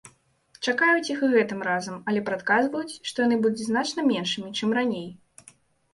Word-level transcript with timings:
Чакаюць 0.71 1.11
іх 1.15 1.19
і 1.27 1.29
гэтым 1.33 1.59
разам, 1.69 1.99
але 2.11 2.23
прадказваюць, 2.31 2.97
што 3.11 3.17
яны 3.27 3.39
будуць 3.47 3.67
значна 3.69 4.07
меншымі, 4.11 4.49
чым 4.61 4.69
раней. 4.79 5.07